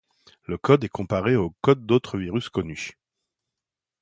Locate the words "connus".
2.49-2.97